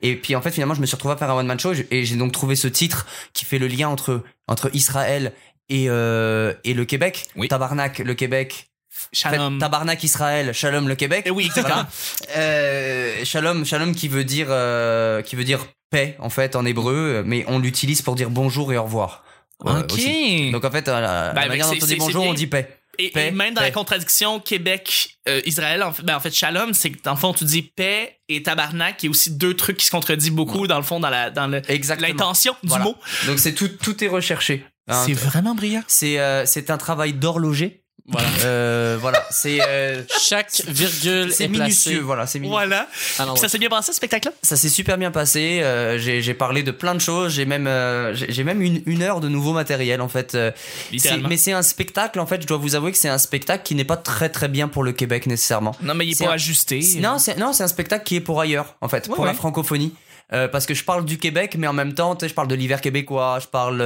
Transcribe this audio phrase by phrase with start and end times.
[0.00, 1.72] Et puis en fait finalement je me suis retrouvé à faire un one man show
[1.90, 5.32] et j'ai donc trouvé ce titre qui fait le lien entre entre Israël
[5.68, 7.26] et euh, et le Québec.
[7.36, 7.48] Oui.
[7.48, 8.68] Tabarnak le Québec.
[8.90, 9.58] En fait, Shalom.
[9.58, 11.22] tabarnak Israël, Shalom le Québec.
[11.26, 11.84] Eh oui, exactement.
[12.36, 17.22] Euh, shalom, shalom qui veut dire euh, qui veut dire paix en fait en hébreu,
[17.24, 19.24] mais on l'utilise pour dire bonjour et au revoir.
[19.66, 19.92] euh, ok.
[19.92, 20.50] aussi.
[20.52, 22.77] Donc en fait, euh, la, la manière dont on dit bonjour, on dit paix.
[23.00, 23.68] Et, Paix, et même dans paix.
[23.68, 27.44] la contradiction Québec-Israël, en, fait, ben, en fait, Shalom, c'est que dans le fond, tu
[27.44, 30.76] dis paix et tabarnak, il y a aussi deux trucs qui se contredisent beaucoup dans
[30.78, 32.08] le fond, dans la dans le- Exactement.
[32.08, 32.84] l'intention du Voilà.
[32.84, 32.96] mot.
[33.26, 34.64] Donc c'est tout, tout est recherché.
[34.88, 35.02] Hein.
[35.06, 35.82] C'est vraiment brillant.
[35.86, 37.82] C'est euh, c'est un travail d'horloger.
[38.10, 38.28] Voilà.
[38.44, 41.90] Euh, voilà, c'est euh, Chaque virgule c'est est minutieux.
[41.92, 41.98] placée.
[41.98, 42.56] Voilà, c'est minutieux.
[42.66, 42.88] Voilà.
[43.32, 44.32] Puis ça s'est bien passé, ce spectacle-là?
[44.42, 45.60] Ça s'est super bien passé.
[45.62, 47.32] euh, j'ai parlé de plein de choses.
[47.34, 50.36] J'ai même euh, j'ai même une, une heure de nouveau matériel en fait.
[51.28, 52.40] mais c'est un spectacle en fait.
[52.42, 54.82] Je dois vous avouer que c'est un spectacle qui n'est pas très très bien pour
[54.84, 55.74] le Québec nécessairement.
[55.82, 56.80] Non, mais il est un- ajusté.
[57.00, 59.34] Non, c'est non, c'est un spectacle qui est pour ailleurs en fait, Ouais, pour la
[59.34, 59.92] francophonie.
[60.32, 62.48] Euh, parce que je parle du Québec, mais en même temps, tu sais, je parle
[62.48, 63.80] de l'hiver québécois, je parle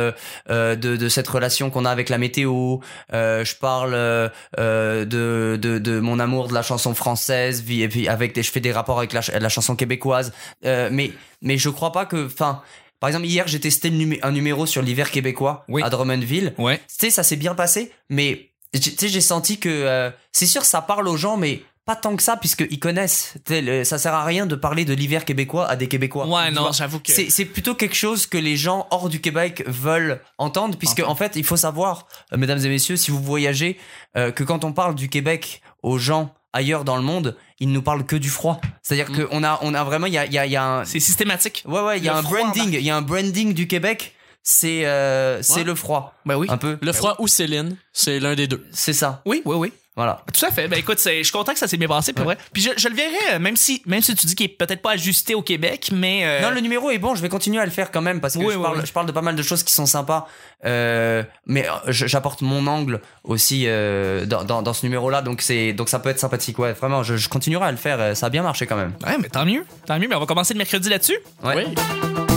[0.51, 2.79] euh, de, de cette relation qu'on a avec la météo,
[3.13, 7.89] euh, je parle euh, euh, de, de, de mon amour de la chanson française, et
[7.89, 10.33] puis avec des, je fais des rapports avec la, ch- la chanson québécoise,
[10.65, 11.13] euh, mais
[11.43, 12.61] mais je crois pas que, enfin,
[13.01, 15.83] par exemple hier j'ai testé un numéro sur l'hiver québécois Oui.
[15.83, 16.79] à Drummondville, Ouais.
[16.79, 20.65] tu sais, ça s'est bien passé, mais tu sais, j'ai senti que euh, c'est sûr,
[20.65, 23.35] ça parle aux gens, mais pas tant que ça, puisqu'ils connaissent.
[23.51, 26.27] Le- ça sert à rien de parler de l'hiver québécois à des Québécois.
[26.27, 27.13] Ouais, non, j'avoue que.
[27.13, 31.33] C'est, plutôt quelque chose que les gens hors du Québec veulent entendre, puisque en fait,
[31.37, 33.79] il faut savoir, euh, mesdames et messieurs, si vous voyagez,
[34.17, 37.83] euh, que quand on parle du Québec aux gens ailleurs dans le monde, ils nous
[37.83, 38.61] parlent que du froid.
[38.83, 39.25] C'est-à-dire Mm.
[39.27, 41.65] qu'on a, on a vraiment, il y a, y a, y a un, C'est systématique.
[41.67, 43.67] ouais, ouais, il y a Le un froid branding, il y a un branding du
[43.67, 44.15] Québec.
[44.45, 46.49] C'est, euh, c'est le froid, Ben oui.
[46.51, 46.77] un peu.
[46.83, 48.67] Le froid ou Céline, c'est l'un des deux.
[48.73, 49.23] C'est ça.
[49.25, 49.73] Oui, oui, oui.
[49.95, 50.23] Voilà.
[50.33, 50.69] Tout à fait.
[50.69, 52.39] Ben écoute, c'est- je suis content que ça s'est bien passé, pour vrai.
[52.55, 54.81] Puis je, je le verrai, euh, même si, même si tu dis qu'il est peut-être
[54.81, 56.23] pas ajusté au Québec, mais.
[56.25, 58.35] euh, Non, le numéro est bon, je vais continuer à le faire quand même parce
[58.35, 58.87] que Oui, je, oui, parle, oui.
[58.87, 60.27] je parle de pas mal de choses qui sont sympas.
[60.65, 65.89] Euh, mais j'apporte mon angle aussi euh, dans, dans, dans ce numéro-là, donc, c'est, donc
[65.91, 66.59] ça peut être sympathique.
[66.59, 68.95] Ouais, vraiment, je, je continuerai à le faire, ça a bien marché quand même.
[69.07, 69.67] Ouais, mais tant mieux.
[69.87, 71.19] Tant mieux, mais on va commencer le mercredi là-dessus.
[71.45, 71.67] Ouais.
[71.67, 72.32] Oui.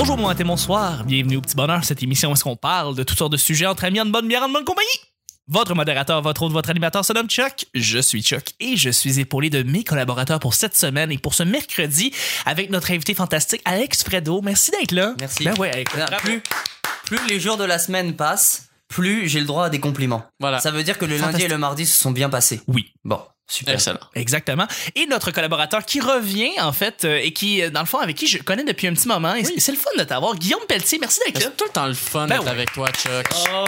[0.00, 1.04] Bonjour, bon matin, bonsoir.
[1.04, 3.66] Bienvenue au Petit Bonheur, cette émission où est-ce qu'on parle de toutes sortes de sujets
[3.66, 4.88] entre amis, en bonne bière, en bonne compagnie.
[5.46, 7.66] Votre modérateur, votre hôte, votre animateur se nomme Chuck.
[7.74, 11.34] Je suis Chuck et je suis épaulé de mes collaborateurs pour cette semaine et pour
[11.34, 12.14] ce mercredi
[12.46, 14.40] avec notre invité fantastique Alex Fredo.
[14.40, 15.14] Merci d'être là.
[15.20, 15.44] Merci.
[15.44, 16.16] Ben ouais, bravo.
[16.22, 16.42] Plus,
[17.04, 20.24] plus les jours de la semaine passent, plus j'ai le droit à des compliments.
[20.40, 20.60] Voilà.
[20.60, 22.62] Ça veut dire que le lundi et le mardi se sont bien passés.
[22.68, 22.94] Oui.
[23.04, 23.74] Bon, super.
[23.74, 23.98] Excellent.
[24.14, 24.66] Exactement.
[24.94, 28.16] Et notre collaborateur qui revient, en fait, euh, et qui, euh, dans le fond, avec
[28.16, 29.34] qui je connais depuis un petit moment.
[29.34, 30.34] Et c'est- c'est le fun de t'avoir.
[30.36, 31.40] Guillaume Pelletier, merci d'être là.
[31.50, 32.50] C'est tout le temps le fun Ben d'être ouais.
[32.50, 33.26] avec toi, Chuck.
[33.52, 33.64] Oh,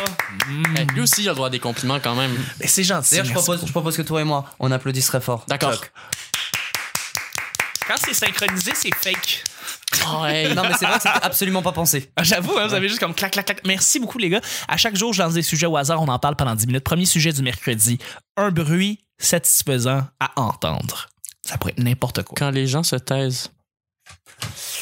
[0.49, 0.77] mm.
[0.77, 2.35] Hey, lui aussi, il a le droit à des compliments quand même.
[2.65, 3.11] C'est gentil.
[3.11, 5.45] D'ailleurs, je merci propose, je propose que toi et moi, on applaudisse très fort.
[5.49, 5.75] D'accord.
[5.75, 5.91] Chuck.
[7.87, 9.43] Quand c'est synchronisé, c'est fake.
[10.09, 10.55] Oh, hey.
[10.55, 12.11] Non, mais c'est vrai que c'était absolument pas pensé.
[12.17, 13.61] Ah, J'avoue, hein, vous avez juste comme clac, clac, clac.
[13.67, 14.41] Merci beaucoup, les gars.
[14.69, 16.01] À chaque jour, je lance des sujets au hasard.
[16.01, 16.85] On en parle pendant 10 minutes.
[16.85, 17.99] Premier sujet du mercredi.
[18.37, 21.09] Un bruit satisfaisant à entendre.
[21.47, 22.35] Ça pourrait être n'importe quoi.
[22.39, 23.51] Quand les gens se taisent.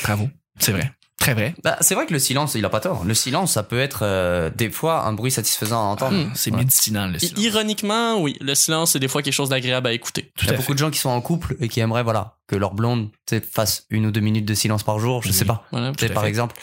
[0.02, 0.28] Bravo.
[0.58, 0.92] C'est vrai.
[1.18, 1.54] Très vrai.
[1.62, 3.04] Bah, c'est vrai que le silence, il a pas tort.
[3.04, 6.16] Le silence, ça peut être euh, des fois un bruit satisfaisant à entendre.
[6.16, 6.56] Hum, c'est Ouais.
[6.58, 7.44] médicinal, le I- silence.
[7.44, 10.32] Ironiquement, oui, le silence, c'est des fois quelque chose d'agréable à écouter.
[10.40, 12.56] Il y a beaucoup de gens qui sont en couple et qui aimeraient voilà que
[12.56, 13.10] leur blonde
[13.52, 15.64] fasse une ou deux minutes de silence par jour, je sais pas.
[15.70, 15.92] Voilà.
[15.96, 16.28] Tu sais, à par fait.
[16.28, 16.56] exemple.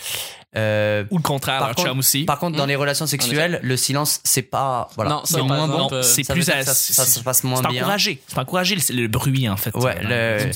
[0.55, 2.23] Euh, Ou le contraire, Par leur contre- chum aussi.
[2.23, 5.89] par contre, dans les relations sexuelles, le silence, c'est pas voilà, Non, c'est moins bon.
[5.91, 7.81] euh, c'est plus à- ça, ça c'est- se passe moins C'est bien.
[7.83, 8.21] encouragé.
[8.27, 9.75] C'est encouragé le, le bruit, en fait.
[9.75, 10.49] Ouais, le-.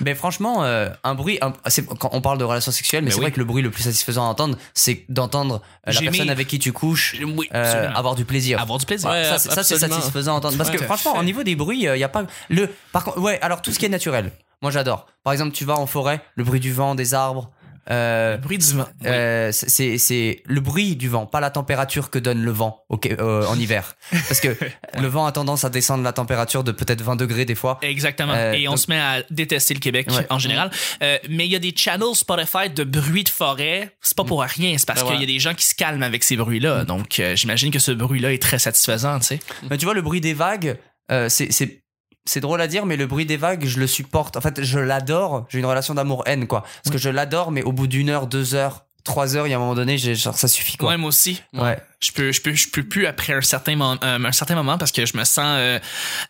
[0.00, 3.10] Mais franchement, euh, un bruit, un- c'est- quand on parle de relations sexuelles, mais Mais
[3.12, 3.24] c'est oui.
[3.26, 6.58] vrai que le bruit le plus satisfaisant à entendre, c'est d'entendre la personne avec qui
[6.58, 8.60] tu couches Oui, avoir du plaisir.
[8.60, 9.08] Avoir du plaisir.
[9.10, 10.56] Ouais, ça, c'est- c'est satisfaisant à entendre.
[10.56, 12.68] Parce que franchement, au niveau des bruits, il y a pas le.
[12.92, 13.38] Par contre, ouais.
[13.40, 14.32] Alors tout ce qui est naturel,
[14.62, 15.06] moi j'adore.
[15.24, 17.50] Par exemple, tu vas en forêt, le bruit du vent, des arbres.
[17.90, 18.86] Euh, Le bruit du vent.
[19.00, 19.06] Oui.
[19.06, 23.06] euh, c'est- c'est le bruit du vent, pas la température que donne le vent ok,
[23.18, 23.94] euh, en hiver.
[24.10, 24.48] Parce que
[25.00, 27.78] le vent a tendance à descendre la température de peut-être 20 degrés des fois.
[27.80, 28.34] Exactement.
[28.36, 30.26] Euh, et on se met à détester le Québec Ouais.
[30.28, 30.70] en général.
[31.02, 33.96] Euh, mais il y a des channels Spotify de bruit de forêt.
[34.02, 34.76] C'est pas pour rien.
[34.76, 36.84] C'est parce Ben qu'il y a des gens qui se calment avec ces bruits-là.
[36.84, 39.40] Donc, euh, j'imagine que ce bruit-là est très satisfaisant, tu sais.
[39.70, 40.76] Mais tu vois, le bruit des vagues,
[41.10, 41.80] euh, c'est
[42.28, 44.36] c'est drôle à dire, mais le bruit des vagues, je le supporte.
[44.36, 45.46] En fait, je l'adore.
[45.48, 46.62] J'ai une relation d'amour-haine, quoi.
[46.84, 49.54] Parce que je l'adore, mais au bout d'une heure, deux heures, trois heures, il y
[49.54, 50.90] a un moment donné, j'ai- genre, ça suffit, quoi.
[50.90, 51.42] Ouais, moi aussi.
[51.54, 51.78] Ouais.
[52.00, 54.76] Je peux, je peux, je peux plus après un certain, mo- euh, un certain moment
[54.78, 55.78] parce que je me sens, euh,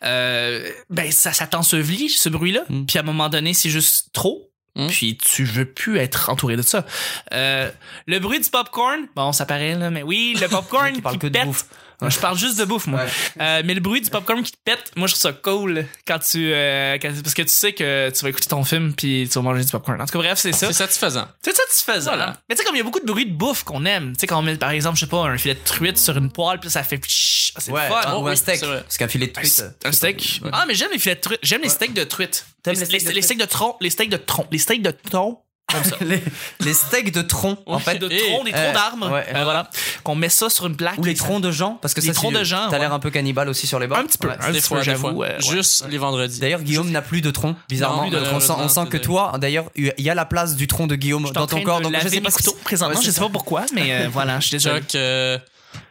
[0.05, 2.61] euh, ben ça, ça t'ensevelit ce bruit-là.
[2.69, 2.85] Mm.
[2.87, 4.49] Puis à un moment donné, c'est juste trop.
[4.77, 4.87] Mm.
[4.89, 6.87] Puis tu veux plus être entouré de ça.
[7.33, 11.27] Le bruit du popcorn, bon, ça paraît là, mais oui, le popcorn Qui parle que
[11.27, 11.65] de bouffe.
[12.07, 13.01] Je parle juste de bouffe, moi.
[13.01, 13.09] Ouais.
[13.41, 16.19] Euh, mais le bruit du popcorn qui te pète, moi, je trouve ça cool quand
[16.21, 19.35] tu, euh, quand- parce que tu sais que tu vas écouter ton film puis tu
[19.35, 20.01] vas manger du popcorn.
[20.01, 20.69] En tout cas, bref, c'est ça.
[20.69, 21.27] C'est satisfaisant.
[21.43, 22.11] C'est satisfaisant.
[22.13, 22.37] Voilà.
[22.49, 24.13] Mais tu sais, comme il y a beaucoup de bruit de bouffe qu'on aime.
[24.13, 26.17] Tu sais, quand on met, par exemple, je sais pas, un filet de truite sur
[26.17, 28.15] une poêle puis ça fait c'est Ouais, fun.
[28.15, 28.61] Oh, ou un steak.
[28.61, 29.65] Parce qu'un filet de truite.
[29.85, 30.41] un steak.
[30.53, 31.41] Ah, mais j'aime les filets de truite.
[31.43, 32.47] J'aime les steaks de truite.
[32.67, 33.77] Les, les steaks de les steaks de tronc.
[33.81, 34.47] Les steaks de tronc.
[34.53, 35.39] Les steaks de thon.
[36.01, 36.23] les,
[36.61, 37.99] les steaks de tronc, en fait.
[37.99, 39.11] de tronc, des euh, troncs d'arbres.
[39.13, 39.27] ouais.
[39.35, 39.69] Euh, voilà.
[40.03, 40.99] Qu'on met ça sur une plaque.
[40.99, 42.99] Ou les troncs de gens, parce que Les ça, troncs de gens, T'as l'air un
[42.99, 43.99] peu cannibale aussi sur les bords.
[43.99, 44.29] Un petit peu.
[44.29, 44.37] Ouais.
[44.41, 45.09] Un des petit fois, peu, des j'avoue.
[45.11, 45.37] ouais.
[45.41, 46.41] Juste les vendredis.
[46.41, 48.05] D'ailleurs, Guillaume n'a plus de tronc, bizarrement.
[48.05, 50.67] Non, de on sent, on sent que toi, d'ailleurs, il y a la place du
[50.67, 51.81] tronc de Guillaume Je dans ton corps.
[51.81, 53.01] Donc, je sais pas que- présentement.
[53.01, 54.81] Je sais pas pourquoi, mais euh, voilà, je suis désolé.
[54.95, 55.39] Euh,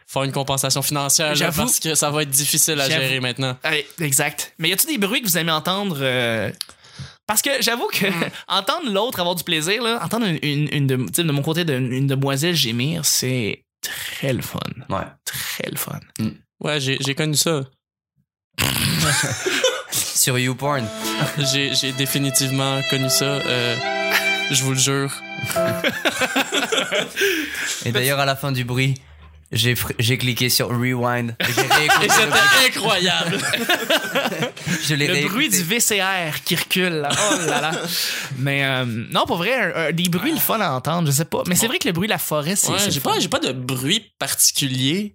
[0.09, 1.63] faire une compensation financière là, J'avoue.
[1.63, 3.57] parce que ça va être difficile à gérer maintenant.
[3.65, 4.53] Ouais, exact.
[4.57, 6.50] Mais y a-tu des bruits que vous aimez entendre euh,
[7.27, 8.29] Parce que j'avoue que Hmm.
[8.47, 12.07] entendre l'autre avoir du plaisir, là, entendre une, une, une de, mon côté d'une une
[12.07, 14.59] demoiselle gémir, c'est très le fun.
[14.89, 15.06] Ouais.
[15.25, 16.00] Très le fun.
[16.62, 17.62] Ouais, j'ai j'ai connu ça.
[19.91, 20.85] Sur YouPorn.
[21.51, 23.25] J'ai j'ai définitivement connu ça.
[23.25, 23.75] euh,
[24.51, 25.12] je vous le jure.
[27.85, 28.95] Et d'ailleurs, à la fin du bruit,
[29.51, 31.35] j'ai fr- j'ai cliqué sur Rewind.
[31.41, 33.38] Et c'était incroyable.
[34.83, 35.33] Je l'ai Le réécouté.
[35.33, 36.94] bruit du VCR qui recule.
[37.01, 37.09] Là.
[37.11, 37.71] Oh là là.
[38.38, 41.25] Mais euh, non, pour vrai, un- un- des bruits le fun à entendre, je sais
[41.25, 41.44] pas.
[41.47, 43.11] Mais c'est vrai que le bruit de la forêt, c'est Ouais, c'est j'ai fun.
[43.13, 45.13] pas, j'ai pas de bruit particulier.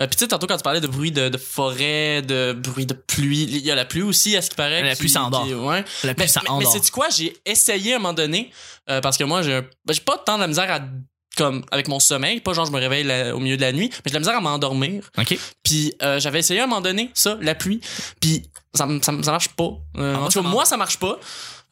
[0.00, 2.86] Euh, Puis tu sais, tantôt quand tu parlais de bruit de, de forêt, de bruit
[2.86, 4.82] de pluie, il y a la pluie aussi, à ce qui paraît.
[4.82, 5.44] La pluie s'endort.
[5.46, 5.84] qui- Ouais.
[6.04, 7.08] La pluie, Mais, ça mais, mais c'est quoi?
[7.10, 8.50] J'ai essayé à un moment donné,
[8.90, 10.80] euh, parce que moi, j'ai un- ben, j'ai pas tant de la misère à
[11.36, 13.88] comme avec mon sommeil, pas genre je me réveille la- au milieu de la nuit,
[13.90, 15.10] mais j'ai de la misère à m'endormir.
[15.18, 15.38] OK.
[15.62, 17.80] Puis euh, j'avais essayé à un moment donné ça, la pluie,
[18.20, 18.42] puis
[18.74, 19.70] ça, ça, ça marche pas.
[19.98, 21.18] Euh, Ah, en tout cas, moi ça marche pas.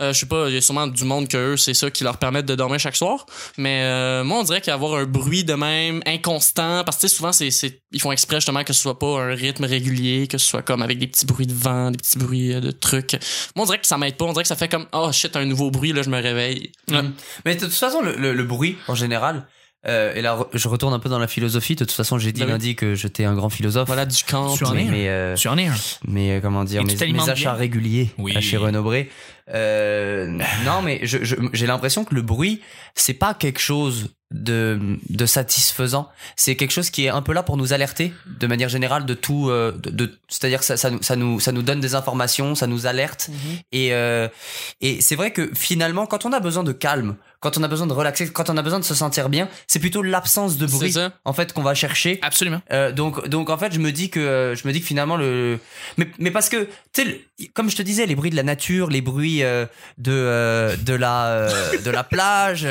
[0.00, 2.04] Euh, je sais pas, il y a sûrement du monde que eux, c'est ça qui
[2.04, 3.26] leur permet de dormir chaque soir.
[3.58, 7.16] Mais euh, moi, on dirait qu'avoir un bruit de même inconstant, parce que tu sais,
[7.16, 10.38] souvent, c'est, c'est, ils font exprès justement que ce soit pas un rythme régulier, que
[10.38, 13.12] ce soit comme avec des petits bruits de vent, des petits bruits euh, de trucs.
[13.56, 14.24] Moi, on dirait que ça m'aide pas.
[14.24, 16.72] On dirait que ça fait comme, oh shit, un nouveau bruit, là, je me réveille.
[16.90, 17.10] Mm.
[17.44, 19.46] Mais de toute façon, le, le- le bruit, en général,
[19.86, 21.74] euh, et là, je retourne un peu dans la philosophie.
[21.74, 22.52] De toute façon, j'ai dit Ben oui.
[22.52, 23.86] lundi que j'étais un grand philosophe.
[23.86, 24.54] Voilà, du camp.
[24.54, 25.74] Tu en mais, mais, euh, Tu en es un.
[26.06, 27.52] mais euh, comment dire, Et mes, mes achats bien.
[27.54, 28.36] réguliers Oui.
[28.36, 29.08] à chez Renaud-Bré.
[29.54, 30.26] Euh,
[30.64, 32.60] non, mais je- je- j'ai l'impression que le bruit,
[32.94, 36.08] c'est pas quelque chose de, de satisfaisant.
[36.36, 39.14] C'est quelque chose qui est un peu là pour nous alerter, de manière générale, de
[39.14, 39.50] tout.
[39.50, 42.54] euh, de, de- C'est-à-dire que ça, ça, nous, ça, nous, ça nous donne des informations,
[42.54, 43.28] ça nous alerte.
[43.72, 44.28] Et, euh,
[44.80, 47.88] et c'est vrai que finalement, quand on a besoin de calme, quand on a besoin
[47.88, 50.92] de relaxer, quand on a besoin de se sentir bien, c'est plutôt l'absence de bruit
[51.24, 52.18] en fait qu'on va chercher.
[52.22, 52.60] Absolument.
[52.70, 55.58] Euh, donc, donc en fait, je me dis que je me dis que finalement le,
[55.96, 58.90] mais, mais parce que tu sais, comme je te disais, les bruits de la nature,
[58.90, 59.66] les bruits euh,
[59.98, 62.66] de euh, de la euh, de la plage,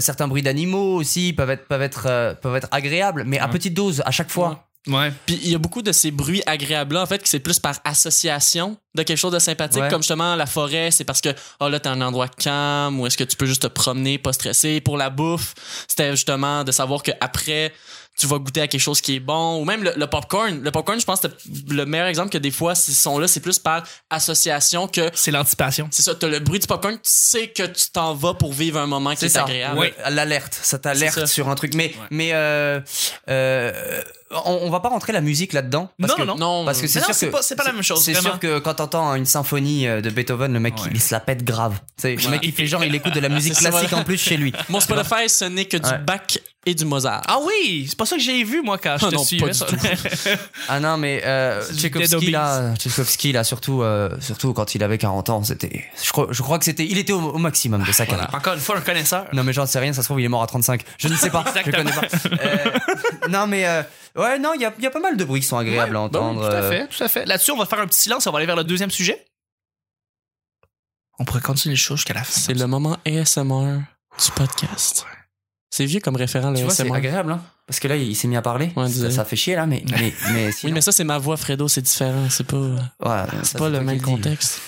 [0.00, 4.02] certains bruits d'animaux aussi peuvent être peuvent être peuvent être agréables, mais à petite dose
[4.04, 4.66] à chaque fois.
[4.86, 5.12] Ouais.
[5.24, 7.76] Puis il y a beaucoup de ces bruits agréables-là, en fait, que c'est plus par
[7.84, 9.82] association de quelque chose de sympathique.
[9.82, 9.88] Ouais.
[9.88, 11.30] Comme justement la forêt, c'est parce que,
[11.60, 14.34] oh là, t'as un endroit calme, ou est-ce que tu peux juste te promener, pas
[14.34, 14.80] stressé.
[14.82, 15.54] Pour la bouffe,
[15.88, 17.72] c'était justement de savoir que après
[18.18, 19.60] tu vas goûter à quelque chose qui est bon.
[19.60, 20.60] Ou même le, le popcorn.
[20.62, 21.26] Le popcorn, je pense que
[21.70, 25.10] le meilleur exemple que des fois, ces sons-là, c'est plus par association que.
[25.14, 25.88] C'est l'anticipation.
[25.90, 28.78] C'est ça, t'as le bruit du popcorn, tu sais que tu t'en vas pour vivre
[28.78, 29.42] un moment qui C'est est, ça.
[29.42, 29.78] agréable.
[29.78, 31.74] Ouais, L'alerte, ça t'alerte sur un truc.
[31.74, 32.80] Mais mais euh,
[33.28, 34.02] euh,
[34.44, 35.90] on, on va pas rentrer la musique là-dedans.
[36.00, 37.72] parce Non, que- non, Non, Parce que c'est sûr c'est que pas- c'est pas la
[37.72, 40.82] même chose, C'est sûr que quand t'entends une symphonie euh, de Beethoven, le mec Ouais.
[40.90, 41.78] il, il se la pète grave.
[41.96, 44.18] Tu sais, Le mec il fait genre il écoute de la musique classique en plus
[44.18, 44.52] chez lui.
[44.68, 45.98] Mon Spotify, ce n'est que du Ouais.
[46.66, 47.22] Et du Mozart.
[47.26, 49.46] Ah oui, c'est pas ça que j'ai vu moi quand je Ah te non, suivais.
[49.46, 49.66] pas du ça.
[49.66, 49.76] tout.
[50.68, 51.62] Ah non mais euh,
[52.14, 52.30] Obies.
[52.30, 56.42] là, Tchaïkovski là surtout euh, surtout quand il avait 40 ans, c'était je crois je
[56.42, 58.30] crois que c'était il était au, au maximum de sa carrière.
[58.34, 59.26] Encore une fois, un connaisseur.
[59.34, 60.82] Non mais j'en sais rien, ça se trouve il est mort à 35.
[60.98, 62.02] Je ne sais pas, je connais pas.
[62.42, 62.70] Euh,
[63.28, 63.82] non mais euh,
[64.16, 65.96] ouais non, il y a, il y a pas mal de bruits qui sont agréables
[65.96, 66.40] à entendre.
[66.40, 67.26] bon, tout à euh, fait, tout à fait.
[67.26, 69.22] Là-dessus, on va faire un petit silence, on va aller vers le deuxième sujet.
[71.18, 72.40] On pourrait continuer le show jusqu'à la fin.
[72.40, 73.80] C'est le moment ASMR
[74.24, 75.04] du podcast.
[75.74, 78.28] C'est vieux comme référent, le Tu vois, c'est agréable hein parce que là il s'est
[78.28, 78.70] mis à parler.
[78.76, 81.66] Ouais, ça, fait chier là mais mais mais Oui, mais ça, c'est ma voix, Fredo,
[81.66, 82.30] c'est différent.
[82.30, 84.60] C'est pas, ouais, c'est ça, pas le même contexte.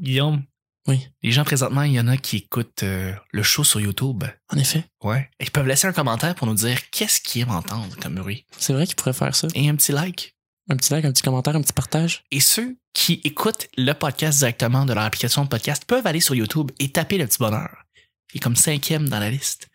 [0.00, 0.44] Guillaume?
[0.86, 1.08] Oui.
[1.24, 4.22] Les gens présentement, il y en a qui écoutent euh, le show sur YouTube.
[4.52, 4.84] En effet.
[5.02, 5.28] Ouais.
[5.40, 8.46] Et ils peuvent laisser un commentaire pour nous dire qu'est-ce qu'ils aiment entendre comme bruit.
[8.56, 9.48] C'est vrai qu'il pourrait faire ça.
[9.52, 10.36] Et un petit like.
[10.70, 12.22] Un petit like, un petit commentaire, un petit partage.
[12.30, 16.36] Et ceux qui écoutent le podcast directement de leur application de podcast peuvent aller sur
[16.36, 17.87] YouTube et taper le petit bonheur.
[18.34, 19.68] Il est comme cinquième dans la liste.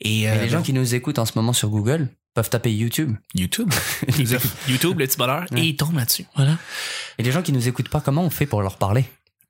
[0.00, 2.72] Et Mais euh, les gens qui nous écoutent en ce moment sur Google peuvent taper
[2.72, 3.16] YouTube.
[3.34, 3.70] YouTube.
[4.68, 5.60] YouTube, le petit bonheur, Ouais.
[5.60, 6.24] et ils tombent là-dessus.
[6.36, 6.56] Voilà.
[7.18, 9.02] Et les gens qui nous écoutent pas, comment on fait pour leur parler?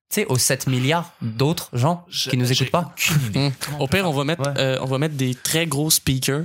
[0.09, 2.94] Tu sais, aux 7 milliards d'autres gens qui nous écoutent pas?
[3.35, 3.52] Hum.
[3.78, 4.59] Au pire, peut on va mettre, Ouais.
[4.59, 6.44] euh, on va mettre des très gros speakers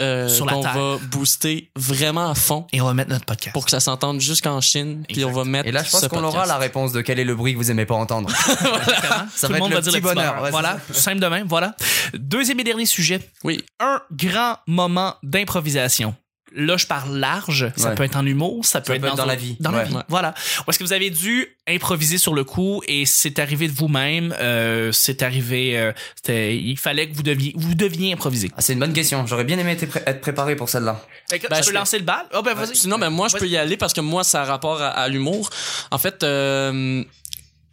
[0.00, 0.74] euh, Sur la qu'on terre.
[0.74, 3.52] va booster vraiment à fond Et on va mettre notre podcast.
[3.52, 5.04] pour que ça s'entende jusqu'en Chine.
[5.08, 5.68] Puis on va mettre.
[5.68, 7.70] Et là, je pense qu'on aura la réponse de quel est le bruit que vous
[7.70, 8.30] aimez pas entendre.
[9.34, 10.14] Ça Tout va le monde être va le dire petit bonheur.
[10.34, 10.42] bonheur.
[10.42, 11.74] Ouais, voilà, simple de même, voilà.
[12.14, 13.20] Deuxième et dernier sujet.
[13.44, 13.64] Oui.
[13.80, 16.14] Un grand moment d'improvisation.
[16.54, 17.70] Là, je parle large.
[17.76, 17.94] Ça Ouais.
[17.94, 19.56] peut être en humour, ça peut, Ça être, peut être dans un- la vie.
[19.60, 20.02] Dans la vie, Ouais.
[20.08, 20.34] voilà.
[20.66, 24.34] Ou est-ce que vous avez dû improviser sur le coup et c'est arrivé de vous-même,
[24.40, 28.50] euh, c'est arrivé, euh, c'était, il fallait que vous deviez, vous deviez improviser.
[28.56, 29.26] Ah, c'est une bonne question.
[29.26, 31.00] J'aurais bien aimé être pré- être préparé pour celle-là.
[31.28, 32.26] Fait que, Ben, tu je peux lancer le bal?
[32.34, 32.74] Oh, ben, vas-y.
[32.74, 35.08] Sinon, ben moi, je peux y aller parce que moi, ça a rapport à, à
[35.08, 35.50] l'humour.
[35.92, 37.04] En fait, euh,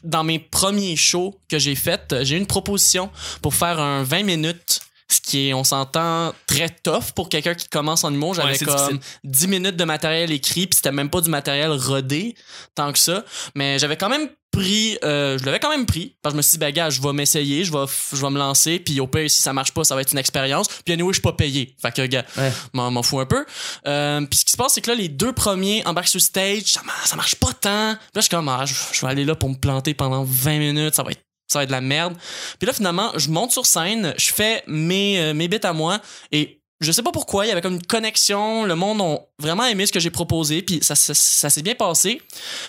[0.04, 3.10] dans mes premiers shows que j'ai fait, j'ai eu une proposition
[3.42, 4.82] pour faire un 20 minutes.
[5.10, 8.34] Ce qui est, on s'entend, très tough pour quelqu'un qui commence en humour.
[8.34, 9.00] J'avais Ouais, comme difficile.
[9.24, 12.36] 10 minutes de matériel écrit, puis c'était même pas du matériel rodé,
[12.76, 13.24] tant que ça.
[13.56, 16.42] Mais j'avais quand même pris, euh, je l'avais quand même pris, parce que je me
[16.42, 19.08] suis dit, ben gars, je vais m'essayer, je vais, je vais me lancer, puis au
[19.08, 20.68] pire, si ça marche pas, ça va être une expérience.
[20.84, 21.76] Puis anyway, je suis pas payé.
[21.82, 22.52] Fait que, gars, Ouais.
[22.74, 23.46] m'en fous un peu.
[23.88, 26.64] Euh, puis ce qui se passe, c'est que là, les deux premiers embarquent sur stage,
[26.66, 27.96] ça, mar- ça marche pas tant.
[27.96, 30.24] Puis là, je suis comme, ah, je, je vais aller là pour me planter pendant
[30.28, 32.16] 20 minutes, ça va être ça va être de la merde.
[32.60, 36.00] Puis là, finalement, je monte sur scène, je fais mes, euh, mes bits à moi
[36.32, 39.66] et je sais pas pourquoi, il y avait comme une connexion, le monde ont vraiment
[39.66, 42.22] aimé ce que j'ai proposé, puis ça, ça, ça s'est bien passé.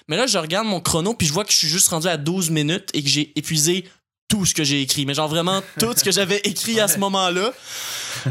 [0.09, 2.17] Mais là, je regarde mon chrono, puis je vois que je suis juste rendu à
[2.17, 3.85] 12 minutes et que j'ai épuisé
[4.29, 5.05] tout ce que j'ai écrit.
[5.05, 7.53] Mais genre vraiment tout ce que j'avais écrit à ce moment-là.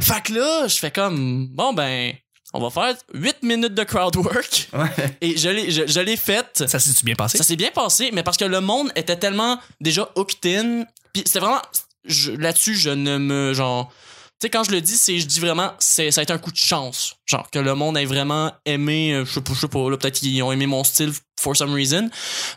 [0.01, 2.13] Fait que là, je fais comme, bon ben,
[2.53, 4.69] on va faire 8 minutes de crowd work.
[4.73, 5.15] Ouais.
[5.21, 6.63] Et je l'ai, je, je l'ai faite.
[6.67, 7.37] Ça s'est-tu bien passé?
[7.37, 10.85] Ça s'est bien passé, mais parce que le monde était tellement déjà hooked in.
[11.13, 11.61] Puis c'était vraiment.
[12.05, 13.53] je- Là-dessus, je ne me.
[13.53, 13.91] Genre.
[14.39, 16.37] Tu sais, quand je le dis, c'est, je dis vraiment, c'est, ça a été un
[16.37, 17.15] coup de chance.
[17.25, 19.97] Genre, que le monde ait vraiment aimé, euh, je sais pas, je sais pas, là,
[19.97, 22.11] peut-être qu'ils ont aimé mon style for some reason.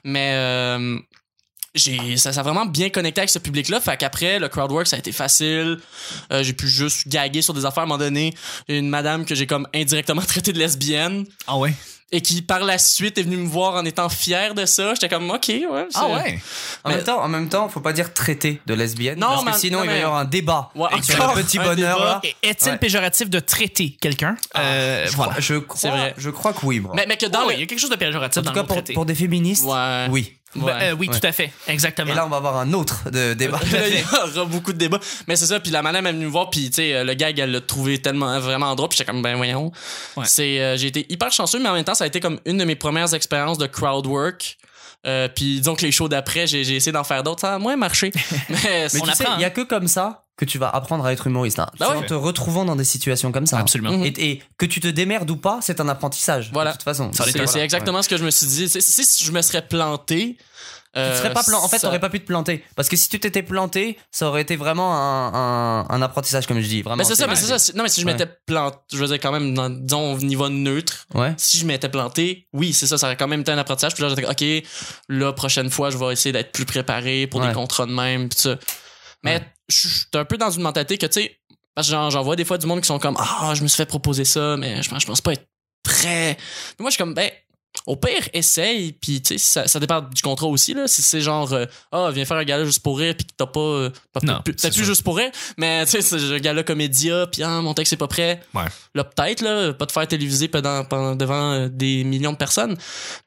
[0.05, 0.99] Mais, euh,
[1.75, 3.81] j'ai, ça, ça a vraiment bien connecté avec ce public-là.
[3.81, 5.79] Fait qu'après, le crowdwork, ça a été facile.
[6.33, 7.83] Euh, j'ai pu juste gaguer sur des affaires.
[7.83, 8.35] À un moment donné,
[8.69, 11.73] une madame que j'ai comme indirectement traité de lesbienne Ah ouais?
[12.13, 14.95] et qui par la suite est venu me voir en étant fier de ça.
[14.95, 15.87] J'étais comme ok ouais.
[15.95, 16.41] Ah ouais?
[16.83, 19.21] En Mais- même temps, en même temps, faut pas dire traité de lesbienne.
[19.21, 20.71] Non, parce mais- que sinon, non, il va y avoir un débat.
[20.75, 22.21] Ouais, avec encore le petit bonheur là.
[22.43, 22.79] Est-il Ouais.
[22.79, 24.35] péjoratif de traiter quelqu'un?
[24.59, 25.31] Euh, Je voilà.
[25.35, 26.15] crois- Je crois, C'est vrai.
[26.19, 26.95] je crois que oui, moi.
[26.97, 28.51] Mais, mais que dans Ah le- il y a quelque chose de péjoratif en dans
[28.51, 28.93] tout le cas, mot pour, traiter.
[28.93, 30.07] pour des féministes, Ouais.
[30.11, 30.37] oui.
[30.57, 31.19] Ben, euh, oui, Ouais.
[31.21, 31.53] tout à fait.
[31.69, 32.11] Exactement.
[32.11, 33.61] Et là, on va avoir un autre de débat.
[33.73, 34.05] Là, il y
[34.39, 34.99] aura beaucoup de débats.
[35.29, 37.15] Mais c'est ça, puis la madame est venue me voir, puis tu sais, euh, le
[37.15, 39.71] gag, elle l'a trouvé tellement vraiment drôle, puis j'étais comme, ben voyons.
[40.17, 40.25] Ouais.
[40.27, 42.59] C'est, euh, j'ai été hyper chanceux, mais en même temps, ça a été comme une
[42.59, 44.57] de mes premières expériences de crowd work.
[45.07, 47.77] Euh, puis disons que les shows d'après, j'ai, essayé d'en faire d'autres, ça a moins
[47.77, 48.11] marché.
[48.51, 51.05] mais Mais c'est- On apprend, il y a que comme ça que tu vas apprendre
[51.05, 51.59] à être humoriste.
[51.59, 51.69] hein.
[51.79, 51.97] Bah ouais.
[51.97, 53.59] en te retrouvant dans des situations comme ça.
[53.59, 53.61] hein.
[53.61, 54.03] Absolument.
[54.03, 56.51] Et, et que tu te démerdes ou pas, c'est un apprentissage.
[56.53, 56.71] Voilà.
[56.73, 57.11] De toute façon.
[57.13, 58.69] C'est, exactement ce que je me suis dit.
[58.69, 60.39] Si, si je me serais planté.
[60.93, 62.65] Tu euh, serais pas plan- En fait, ça- t'aurais pas pu te planter.
[62.75, 65.33] Parce que si tu t'étais planté, ça aurait été vraiment un,
[65.83, 66.83] un, un apprentissage, comme je dis.
[66.83, 66.97] Vraiment.
[66.97, 67.73] Mais c'est ça, mais c'est ça.
[67.77, 68.13] Non, mais si je Ouais.
[68.15, 71.33] m'étais planté, je veux dire quand même, dans, disons, au niveau neutre, Ouais.
[71.37, 73.95] si je m'étais planté, oui, c'est ça, ça aurait quand même été un apprentissage.
[73.95, 74.65] Puis là, j'étais OK,
[75.11, 77.49] la prochaine fois, je vais essayer d'être plus préparé pour Ouais.
[77.49, 78.57] des contrats de même, puis ça.
[79.23, 79.47] Mais Ouais.
[79.71, 81.37] Je suis un peu dans une mentalité que, tu sais,
[81.75, 83.77] parce que j'en, vois des fois du monde qui sont comme Ah, je me suis
[83.77, 85.47] fait proposer ça, mais je pense, je pense pas être
[85.83, 86.37] prêt.
[86.79, 87.31] Mais moi, je suis comme, ben,
[87.87, 90.89] au pire, essaye, puis tu sais, ça, ça dépend du contrat aussi, là.
[90.89, 93.47] Si c'est genre, euh, ah, viens faire un gala juste pour rire, puis que t'as
[93.47, 93.61] pas.
[93.61, 93.91] euh,
[94.57, 97.73] c'est plus juste pour rire, mais tu sais, c'est un gala comédia, puis ah, mon
[97.73, 98.41] texte est pas prêt.
[98.55, 98.65] Ouais.
[98.95, 102.77] Là, peut-être, là, pas te faire téléviser pendant, pendant- devant euh, des millions de personnes,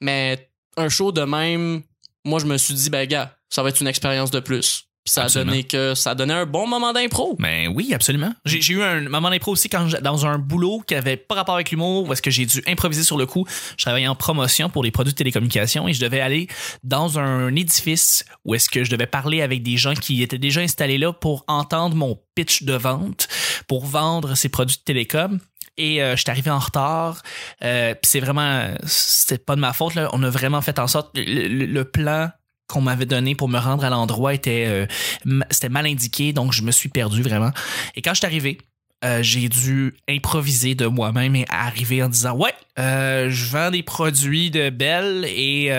[0.02, 1.82] mais un show de même,
[2.26, 4.88] moi, je me suis dit, ben, gars, ça va être une expérience de plus.
[5.06, 5.52] Puis ça a Absolument.
[5.52, 7.36] donné que ça a donné un bon moment d'impro.
[7.38, 8.34] Ben oui, absolument.
[8.46, 11.72] J'ai eu un moment d'impro aussi quand dans un boulot qui avait pas rapport avec
[11.72, 13.46] l'humour, où est-ce que j'ai dû improviser sur le coup.
[13.78, 16.48] Je travaillais en promotion pour les produits de télécommunications et je devais aller
[16.84, 20.62] dans un édifice où est-ce que je devais parler avec des gens qui étaient déjà
[20.62, 23.28] installés là pour entendre mon pitch de vente,
[23.68, 25.40] pour vendre ces produits de télécom.
[25.76, 27.24] Et euh, je suis arrivé en retard.
[27.64, 29.96] Euh, puis c'est vraiment, c'était pas de ma faute.
[29.96, 30.08] Là.
[30.14, 32.30] On a vraiment fait en sorte le, le- le plan
[32.68, 36.72] qu'on m'avait donné pour me rendre à l'endroit était euh, mal indiqué, donc je me
[36.72, 37.52] suis perdu vraiment.
[37.96, 38.58] Et quand je suis arrivé,
[39.04, 43.84] euh, j'ai dû improviser de moi-même et arriver en disant ouais, euh, je vends des
[43.84, 45.70] produits de Belle et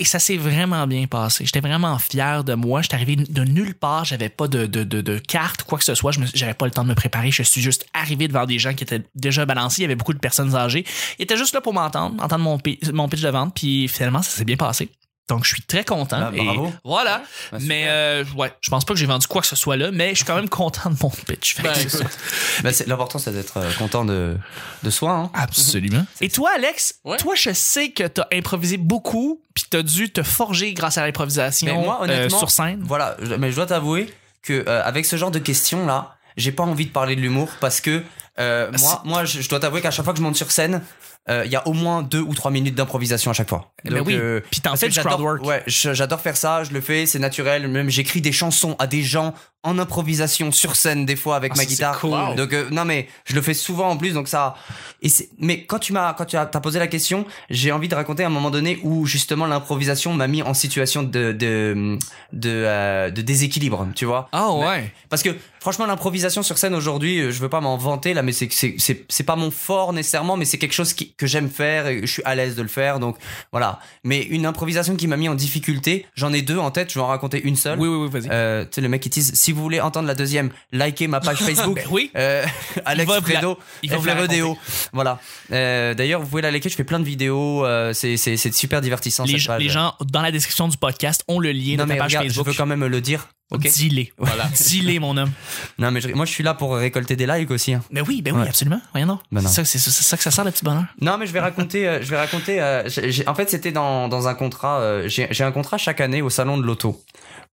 [0.00, 1.44] ça s'est vraiment bien passé.
[1.46, 2.82] J'étais vraiment fier de moi.
[2.82, 6.10] J'étais arrivé de nulle part, j'avais pas de carte quoi que ce soit.
[6.10, 7.30] Je j'avais pas le temps de me préparer.
[7.30, 9.82] Je suis juste arrivé devant des gens qui étaient déjà balancés.
[9.82, 10.84] Il y avait beaucoup de personnes âgées.
[11.20, 12.58] Ils étaient juste là pour m'entendre, entendre mon,
[12.92, 13.54] mon pitch de vente.
[13.54, 14.90] Puis finalement, ça s'est bien passé.
[15.28, 16.18] Donc, je suis très content.
[16.20, 16.72] Ah, et bravo.
[16.84, 17.22] voilà.
[17.60, 20.10] Mais euh, ouais, je pense pas que j'ai vendu quoi que ce soit là, mais
[20.10, 21.62] je suis quand même content de mon pitch.
[21.62, 21.72] Ben.
[22.62, 24.36] Ben, c'est- L'important, c'est d'être euh, content de,
[24.82, 25.12] de soi.
[25.12, 25.30] Hein.
[25.34, 26.04] Absolument.
[26.20, 27.16] Et toi, Alex, Ouais.
[27.16, 31.66] toi, je sais que t'as improvisé beaucoup, puis t'as dû te forger grâce à l'improvisation
[31.66, 32.80] Mais moi, euh, honnêtement, sur scène.
[32.84, 34.12] Voilà, je- mais je dois t'avouer
[34.42, 37.48] que euh, avec ce genre de questions là, j'ai pas envie de parler de l'humour
[37.60, 38.02] parce que
[38.40, 40.82] Euh, moi, moi, je, je dois t'avouer qu'à chaque fois que je monte sur scène,
[41.30, 43.72] euh, il y a au moins deux ou trois minutes d'improvisation à chaque fois.
[43.84, 44.14] Ben oui.
[44.14, 45.44] euh, Puis t'en fais du j'adore- crowd work.
[45.44, 47.68] Ouais, j'adore faire ça, je le fais, c'est naturel.
[47.68, 49.32] Même j'écris des chansons à des gens
[49.64, 52.00] en improvisation sur scène des fois avec Ah, ma guitare.
[52.00, 52.34] cool.
[52.36, 54.54] Donc euh, non mais je le fais souvent en plus donc ça.
[55.02, 57.94] Et mais quand tu m'as quand tu as t'as posé la question, j'ai envie de
[57.94, 61.96] raconter un moment donné où justement l'improvisation m'a mis en situation de de
[62.32, 64.28] de, euh, de déséquilibre, tu vois.
[64.32, 64.92] Ah ouais.
[65.10, 68.32] Parce que franchement, l'improvisation sur scène aujourd'hui, euh, je veux pas m'en vanter là, mais
[68.32, 71.48] c'est c'est c'est c'est pas mon fort nécessairement, mais c'est quelque chose qui, que j'aime
[71.50, 72.98] faire et je suis à l'aise de le faire.
[72.98, 73.16] Donc
[73.52, 73.78] voilà.
[74.04, 76.90] Mais une improvisation qui m'a mis en difficulté, j'en ai deux en tête.
[76.90, 77.78] Je vais en raconter une seule.
[77.78, 78.28] Oui, oui, oui, vas-y.
[78.30, 79.32] Euh, tu sais le mec qui tease.
[79.52, 81.74] Si vous voulez entendre la deuxième, likez ma page Facebook.
[81.76, 82.10] Ben oui.
[82.16, 82.42] Euh,
[82.86, 84.56] Alex la- Fredo, il vous la Fredo.
[84.94, 85.20] Voilà.
[85.52, 86.70] Euh, D'ailleurs, vous pouvez la liker.
[86.70, 87.66] Je fais plein de vidéos.
[87.66, 89.24] euh, c'est super divertissant.
[89.24, 89.60] Les, cette page.
[89.62, 92.12] les gens, dans la description du podcast, ont le lien Non de ta mais page
[92.12, 92.46] regarde, Facebook.
[92.46, 93.28] je veux quand même le dire.
[93.50, 93.60] Ok.
[93.68, 94.10] Dis-les.
[94.18, 94.44] Voilà.
[94.58, 95.30] Dis-les, mon homme.
[95.78, 97.74] Non mais je- moi je suis là pour récolter des likes aussi.
[97.74, 97.82] hein.
[97.90, 98.48] Ben oui, ben oui, Ouais.
[98.48, 98.80] absolument.
[98.94, 99.18] Rien non.
[99.30, 99.42] Ben.
[99.42, 100.84] C'est ça, que ça sert, le petit bonheur.
[101.02, 101.86] Non, mais je vais raconter.
[101.86, 102.62] euh, je vais raconter.
[102.62, 102.88] euh,
[103.26, 104.80] en fait, c'était dans, dans un contrat.
[104.80, 106.98] euh, j'ai un contrat chaque année au salon de l'auto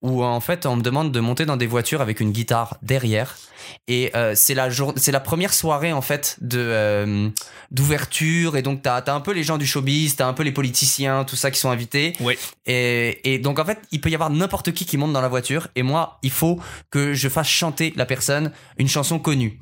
[0.00, 3.37] où en fait on me demande de monter dans des voitures avec une guitare derrière.
[3.88, 7.28] Et euh, c'est la c'est la première soirée en fait de euh,
[7.71, 10.52] d'ouverture et donc t'as as un peu les gens du showbiz, t'as un peu les
[10.52, 12.12] politiciens, tout ça qui sont invités.
[12.21, 12.38] Oui.
[12.67, 15.28] Et, et donc en fait il peut y avoir n'importe qui qui monte dans la
[15.28, 19.59] voiture et moi il faut que je fasse chanter la personne une chanson connue.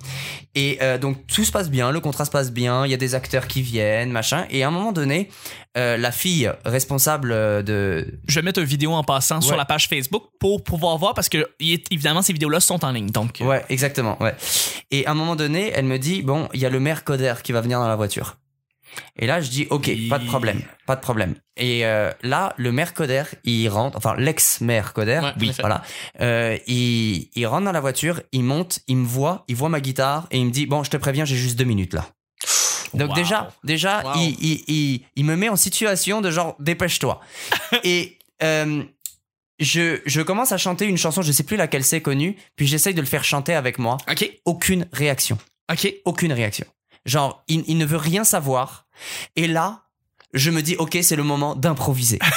[0.54, 2.98] Et euh, donc tout se passe bien, le contrat se passe bien, il y a
[2.98, 4.46] des acteurs qui viennent, machin.
[4.50, 5.28] Et à un moment donné,
[5.76, 8.18] euh, la fille responsable euh, de...
[8.28, 11.28] Je vais mettre une vidéo en passant sur la page Facebook pour pouvoir voir parce
[11.28, 13.10] que évidemment ces vidéos-là sont en ligne.
[13.10, 14.34] Donc, Ouais, exactement, ouais.
[14.90, 17.34] Et à un moment donné, elle me dit, bon, il y a le maire Coder
[17.42, 18.36] qui va venir dans la voiture.
[19.16, 21.34] Et là, je dis, ok, pas de problème, pas de problème.
[21.58, 25.82] Et euh, là, le maire Coder, il rentre, enfin l'ex-maire Coder, Ouais, oui, voilà,
[26.20, 29.80] euh, il, il rentre dans la voiture, il monte, il me voit, il voit ma
[29.80, 32.06] guitare et il me dit, bon, je te préviens, j'ai juste deux minutes là.
[32.96, 33.14] Donc Wow.
[33.14, 34.12] déjà, déjà, Wow.
[34.16, 37.20] il, il, il, il me met en situation de genre, dépêche-toi.
[37.84, 38.82] et euh,
[39.58, 42.94] je, je commence à chanter une chanson, je sais plus laquelle c'est connue, puis j'essaye
[42.94, 43.96] de le faire chanter avec moi.
[44.10, 45.38] ok, Aucune réaction.
[45.70, 45.94] ok.
[46.04, 46.66] Aucune réaction.
[47.06, 48.86] Genre, il, il ne veut rien savoir.
[49.36, 49.82] Et là,
[50.34, 52.18] je me dis, ok, c'est le moment d'improviser.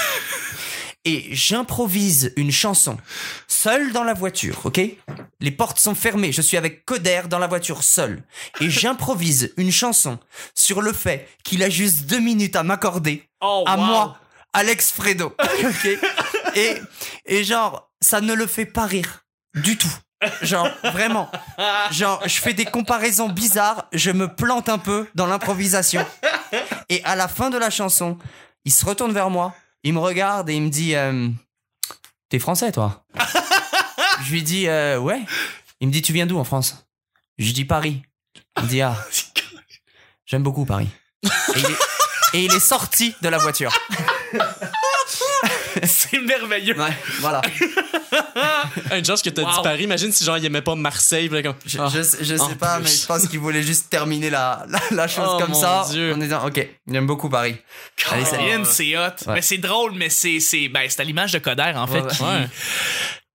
[1.05, 2.97] Et j'improvise une chanson,
[3.47, 4.81] seul dans la voiture, ok?
[5.39, 8.23] Les portes sont fermées, je suis avec Coder dans la voiture seul.
[8.59, 10.19] Et j'improvise une chanson
[10.53, 13.83] sur le fait qu'il a juste deux minutes à m'accorder Oh, à wow.
[13.83, 14.17] moi,
[14.53, 15.33] Alex Fredo.
[15.63, 15.87] ok?
[16.55, 16.73] Et,
[17.25, 19.25] et genre, ça ne le fait pas rire.
[19.55, 19.91] Du tout.
[20.41, 21.31] Genre, vraiment.
[21.91, 26.05] Genre, je fais des comparaisons bizarres, je me plante un peu dans l'improvisation.
[26.89, 28.17] Et à la fin de la chanson,
[28.65, 31.29] il se retourne vers moi, il me regarde et il me dit euh,
[32.29, 33.03] T'es français, toi?
[34.23, 35.21] Je lui dis euh, Ouais.
[35.79, 36.85] Il me dit Tu viens d'où en France?
[37.37, 38.01] Je lui dis Paris.
[38.57, 38.97] Il me dit Ah,
[40.25, 40.89] j'aime beaucoup Paris.
[41.23, 41.77] Et il est,
[42.33, 43.73] et il est sorti de la voiture.
[45.85, 46.77] C'est merveilleux.
[46.79, 47.41] Ouais, voilà.
[48.97, 49.51] Une chance que t'as Wow.
[49.51, 49.83] dit Paris.
[49.83, 51.29] Imagine si genre il aimait pas Marseille.
[51.29, 51.89] comme, Je, ah.
[51.93, 52.83] je, sais- je sais en pas, plus.
[52.85, 55.85] mais je pense qu'il voulait juste terminer la, la, la chose Oh, comme mon ça.
[55.89, 56.13] Dieu.
[56.13, 57.55] En disant, ok, j'aime beaucoup Paris.
[58.11, 58.43] Allez, salut.
[58.49, 59.01] Colin, c'est hot.
[59.27, 59.33] Ouais.
[59.35, 62.01] Mais c'est drôle, mais c'est c'est ben c'est à l'image de Coder en fait.
[62.01, 62.47] Ouais, qui- ouais.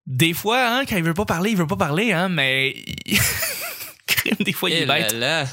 [0.06, 2.76] Des fois, hein, quand il veut pas parler, il veut pas parler, hein, mais
[4.08, 5.50] Crime, des fois il Eh est là bête.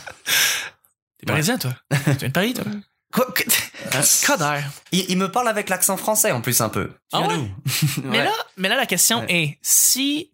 [1.18, 1.72] T'es parisien, toi?
[1.92, 2.64] Tu viens de Paris, toi?
[3.12, 3.42] Quoi que-
[4.26, 4.60] Coder.
[4.92, 6.90] Il, il me parle avec l'accent français en plus un peu.
[7.12, 7.34] Ah ouais?
[8.04, 8.24] Mais Ouais.
[8.24, 9.26] là, mais là la question Ouais.
[9.34, 10.30] est si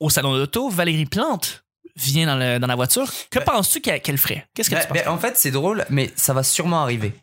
[0.00, 1.64] au salon de l'auto, Valérie Plante
[1.96, 4.46] vient dans, le- dans la voiture, que penses-tu qu'elle qu'elle ferait?
[4.54, 4.98] Qu'est-ce que Ben- tu penses?
[5.04, 7.14] ben, en fait, c'est drôle, mais ça va sûrement arriver.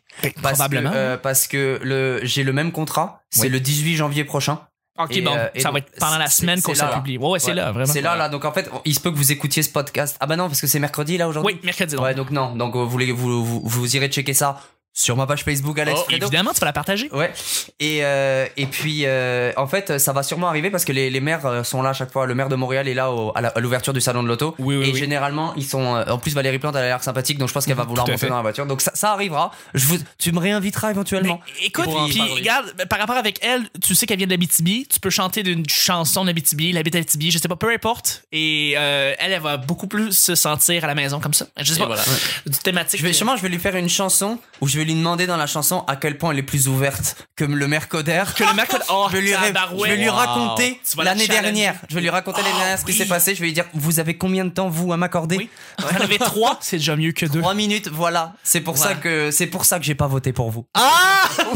[0.42, 0.90] Parce Probablement.
[0.90, 3.20] Que, euh, parce que le, j'ai le même contrat.
[3.30, 3.48] C'est Oui.
[3.50, 4.60] le 18 janvier prochain.
[4.98, 6.88] ok, et, bon, euh, ça va être pendant la semaine qu'on là.
[6.94, 7.18] publie.
[7.18, 7.54] Ouais, ouais, c'est Ouais.
[7.54, 7.92] là, vraiment.
[7.92, 8.28] C'est là, là.
[8.28, 10.16] Donc en fait, il se peut que vous écoutiez ce podcast.
[10.20, 11.54] Ah bah non, parce que c'est mercredi là aujourd'hui.
[11.54, 11.94] Oui, mercredi.
[11.96, 12.04] donc.
[12.04, 12.54] Ouais, donc non.
[12.56, 14.60] Donc euh, vous, vous, vous, vous irez checker ça
[14.96, 16.26] sur ma page Facebook Alex Oh, Fredo.
[16.26, 17.10] Évidemment, tu vas la partager.
[17.12, 17.32] Ouais.
[17.80, 21.20] Et euh, et puis euh, en fait ça va sûrement arriver parce que les, les
[21.20, 22.26] maires euh, sont là à chaque fois.
[22.26, 24.54] Le maire de Montréal est là au- à la- l'ouverture du salon de l'auto.
[24.60, 24.98] Oui, oui, et oui.
[24.98, 25.82] généralement ils sont.
[25.84, 28.18] en plus Valérie Plante elle a l'air sympathique donc je pense qu'elle va vouloir monter
[28.18, 28.28] fait.
[28.28, 28.66] dans la voiture.
[28.66, 29.50] Donc ça, ça arrivera.
[29.74, 31.40] Je vous, tu me réinviteras éventuellement.
[31.60, 34.86] Mais écoute, puis regarde, ben, par rapport avec elle, tu sais qu'elle vient de l'Abitibi,
[34.88, 38.22] tu peux chanter d'une chanson d'Abitibi, elle habite à Abitibi, je sais pas, peu importe.
[38.30, 41.46] Et euh, elle, elle va beaucoup plus se sentir à la maison comme ça.
[41.60, 42.02] Je sais pas, voilà.
[42.46, 43.00] du thématique.
[43.00, 45.36] Je vais sûrement je vais lui faire une chanson où je vais lui demander dans
[45.36, 48.24] la chanson à quel point elle est plus ouverte que le maire Coder.
[48.36, 48.84] que le mercredi.
[48.90, 51.74] Oh, je vais lui, je vais lui raconter l'année dernière.
[51.88, 53.34] Je vais lui raconter l'année Oh, dernière ce qui s'est passé.
[53.34, 55.48] Je vais lui dire vous avez combien de temps vous à m'accorder Oui.
[55.78, 57.40] Vous en avez trois, c'est déjà mieux que deux.
[57.40, 58.32] Trois minutes, voilà.
[58.42, 60.66] C'est pour ça que c'est pour ça que j'ai pas voté pour vous.
[60.74, 61.28] Ah!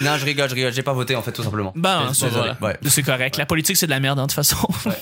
[0.00, 0.72] Non, je rigole, je rigole.
[0.74, 1.72] J'ai pas voté en fait, tout simplement.
[1.74, 2.56] Ben, c'est voilà.
[2.60, 2.76] ouais.
[2.86, 3.38] C'est correct.
[3.38, 4.56] La politique, c'est de la merde, hein, de toute façon.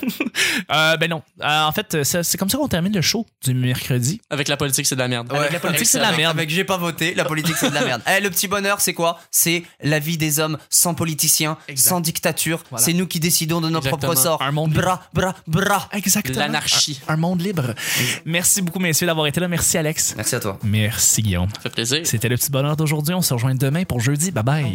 [0.71, 1.21] Euh, ben non.
[1.43, 4.21] Euh, en fait, c'est comme ça qu'on termine le show du mercredi.
[4.29, 5.31] Avec la politique, c'est de la merde.
[5.31, 5.49] Ouais.
[5.51, 6.37] la politique, c'est de la Avec- merde.
[6.37, 8.01] Avec j'ai pas voté, la politique c'est de la merde.
[8.07, 9.19] Eh, le petit bonheur, c'est quoi?
[9.31, 11.89] C'est la vie des hommes sans politiciens, Exact.
[11.89, 12.63] sans dictature.
[12.69, 12.83] Voilà.
[12.85, 13.97] C'est nous qui décidons de nos Exactement.
[14.13, 14.41] propres sorts.
[14.41, 15.89] Un monde bras, bras, bras.
[15.91, 16.39] Exactement.
[16.39, 17.01] L'anarchie.
[17.07, 17.73] Un, un monde libre.
[18.25, 19.47] Merci beaucoup, messieurs, d'avoir été là.
[19.47, 20.13] Merci, Alex.
[20.15, 20.59] Merci à toi.
[20.63, 21.49] Merci, Guillaume.
[21.55, 22.01] Ça fait plaisir.
[22.03, 23.13] C'était le petit bonheur d'aujourd'hui.
[23.13, 24.31] On se rejoint demain pour jeudi.
[24.31, 24.73] Bye bye.